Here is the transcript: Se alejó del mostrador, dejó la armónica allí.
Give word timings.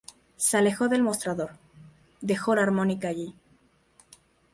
Se 0.35 0.57
alejó 0.57 0.89
del 0.89 1.03
mostrador, 1.03 1.51
dejó 2.21 2.55
la 2.55 2.63
armónica 2.63 3.07
allí. 3.07 3.35